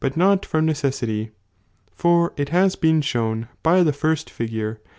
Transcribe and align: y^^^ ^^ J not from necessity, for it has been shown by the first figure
y^^^ 0.01 0.09
^^ 0.09 0.15
J 0.15 0.19
not 0.19 0.47
from 0.47 0.65
necessity, 0.65 1.29
for 1.95 2.33
it 2.35 2.49
has 2.49 2.75
been 2.75 3.01
shown 3.03 3.47
by 3.61 3.83
the 3.83 3.93
first 3.93 4.31
figure 4.31 4.81